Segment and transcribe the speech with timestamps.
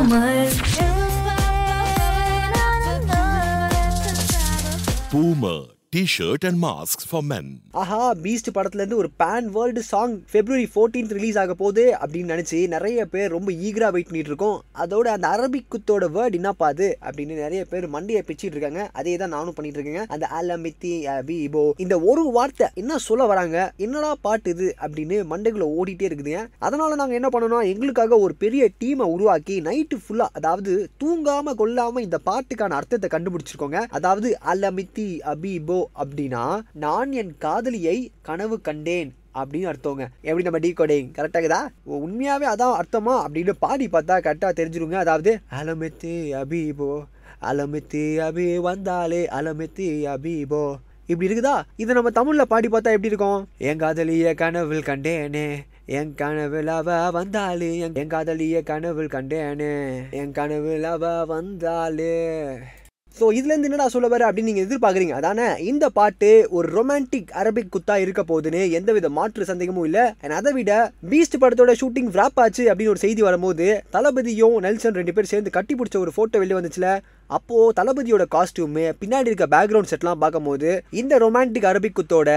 [0.00, 0.48] Boomer.
[5.10, 7.46] Boomer T shirt and mask for men.
[7.80, 12.58] ஆஹா Beast படத்துல இருந்து ஒரு pan world song February 14th release ஆக போகுது அப்படின்னு நினைச்சு
[12.74, 14.58] நிறைய பேர் ரொம்ப ஈகரா வெயிட் பண்ணிட்டு இருக்கோம்.
[14.82, 18.84] அதோட அந்த அரபிக் குத்தோட வேர்ட் என்னப்பா அது அப்படின்னு நிறைய பேர் மண்டியை பிச்சிட்டு இருக்காங்க.
[19.00, 20.04] அதே தான் நானும் பண்ணிட்டு இருக்கேங்க.
[20.16, 23.56] அந்த அலமித்தி அபிபோ இந்த ஒரு வார்த்தை என்ன சொல்ல வராங்க?
[23.86, 26.44] என்னடா பாட்டு இது அப்படின்னு மண்டைக்குள்ள ஓடிட்டே இருக்குதுங்க.
[26.68, 30.72] அதனால நாங்க என்ன பண்ணணும் எங்களுக்காக ஒரு பெரிய டீமை உருவாக்கி நைட்டு ஃபுல்லா அதாவது
[31.04, 33.82] தூங்காம கொல்லாம இந்த பாட்டுக்கான அர்த்தத்தை கண்டுபிடிச்சிருக்கோங்க.
[34.00, 36.44] அதாவது அலமித்தி அபிபோ அப்படின்னா
[36.84, 40.04] நான் என் காதலியை கனவு கண்டேன் அப்படின்னு அர்த்தங்க.
[40.28, 43.14] எப்படி நம்ம டீ கோடிங் கரெக்டாகுதா உண்மையாவே அதான் அர்த்தமா?
[43.24, 44.98] அப்படின்னு பாடி பார்த்தா கரெக்டாக தெரிஞ்சிருங்க.
[45.04, 46.90] அதாவது அலமித்தி அபிபோ
[47.50, 50.64] அலமித்தி அபி வந்தாலே அலமித்தி அபிபோ.
[51.06, 51.54] இப்படி இருக்குதா?
[51.76, 53.46] இதை நம்ம தமிழ்ல பாடி பார்த்தா எப்படி இருக்கும்?
[53.58, 55.46] என் காதலிய கனவில் கண்டேனே
[55.98, 59.72] என் கனவில் அவ வந்தாலே என் என் காதலிய கனவில் கண்டேனே
[60.10, 62.18] என் கனவில் அவ வந்தாலே.
[63.18, 65.14] ஸோ இதுலேருந்து என்னடா சொல்ல வர அப்படின்னு நீங்கள் எதிர்பார்க்குறீங்க?
[65.20, 65.46] அதானே?
[65.70, 70.04] இந்த பாட்டு ஒரு ரொமான்டிக் அரபிக் குத்தா இருக்க போகுதுன்னு எந்தவித மாற்று சந்தேகமும் இல்லை.
[70.22, 70.72] அண்ட் அதை விட
[71.12, 75.76] பீஸ்ட் படத்தோட ஷூட்டிங் ஃப்ராப் ஆச்சு அப்படின்னு ஒரு செய்தி வரும்போது தளபதியும் நெல்சன் ரெண்டு பேர் சேர்ந்து கட்டி
[75.80, 76.90] பிடிச்ச ஒரு ஃபோட்டோ வெளியே வந்துச்சுல?
[77.36, 82.30] அப்போது தளபதியோட காஸ்டியூமு பின்னாடி இருக்க பேக்ரவுண்ட் செட்லாம் பார்க்கும்போது இந்த ரொமான்டிக் அரபிக் குத்தோட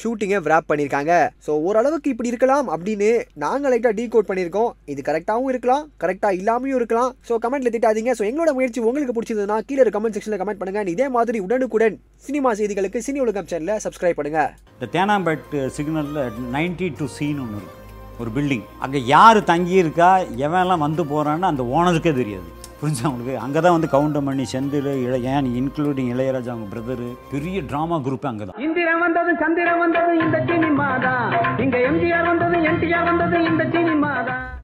[0.00, 1.12] ஷூட்டிங்கை wrap பண்ணியிருக்காங்க.
[1.46, 3.10] ஸோ ஓரளவுக்கு இப்படி இருக்கலாம் அப்படின்னு
[3.44, 4.70] நாங்கள் லைட்டாக டீ கோட் பண்ணியிருக்கோம்.
[4.92, 7.10] இது கரெக்டாகவும் இருக்கலாம் கரெக்டாக இல்லாமையும் இருக்கலாம்.
[7.28, 8.12] ஸோ கமெண்ட்டில் திட்டாதீங்க.
[8.18, 10.82] ஸோ எங்களோட முயற்சி உங்களுக்கு பிடிச்சிருந்ததுன்னா கீழே கமெண்ட் செக்ஷன் செக்ஷனில் கமெண்ட் பண்ணுங்க.
[10.84, 14.42] And இதே மாதிரி உடனுக்குடன் சினிமா செய்திகளுக்கு சினி உலகம் சேனலை சப்ஸ்கிரைப் பண்ணுங்க.
[14.76, 16.22] இந்த தேனாம்பேட் சிக்னலில்
[16.56, 17.76] நைன்டி டு சீன் ஒன்று இருக்கு.
[18.22, 20.12] ஒரு பில்டிங் அங்கே யார் தங்கியிருக்கா?
[20.46, 22.48] எவன்லாம் வந்து போகிறான்னு அந்த ஓனருக்கே தெரியாது.
[22.80, 23.32] புரிஞ்சா உங்களுக்கு?
[23.44, 28.62] அங்கே தான் வந்து கவுண்டமணி செந்தில் இளைய இன்க்ளூடிங் இளையராஜா அவங்க பிரதரு பெரிய ட்ராமா குரூப் அங்கே தான்
[28.66, 31.26] இந்திரன் வந்தது சந்திரன் வந்தது இந்த சினிமா தான்
[31.64, 33.64] இங்க எம்ஜிஆர் வந்தது என்டிஆர் வந்தது இந்த